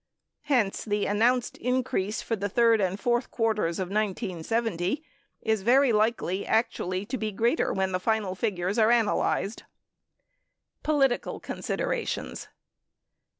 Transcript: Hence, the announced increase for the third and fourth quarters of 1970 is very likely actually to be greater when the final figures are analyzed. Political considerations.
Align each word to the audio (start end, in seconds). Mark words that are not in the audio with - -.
Hence, 0.45 0.83
the 0.83 1.05
announced 1.05 1.57
increase 1.57 2.23
for 2.23 2.35
the 2.35 2.49
third 2.49 2.81
and 2.81 2.99
fourth 2.99 3.29
quarters 3.29 3.77
of 3.77 3.89
1970 3.91 5.03
is 5.43 5.61
very 5.61 5.93
likely 5.93 6.43
actually 6.43 7.05
to 7.05 7.19
be 7.19 7.31
greater 7.31 7.71
when 7.71 7.91
the 7.91 7.99
final 7.99 8.33
figures 8.33 8.79
are 8.79 8.89
analyzed. 8.89 9.61
Political 10.81 11.41
considerations. 11.41 12.47